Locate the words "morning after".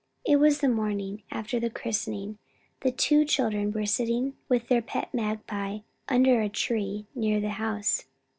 0.67-1.59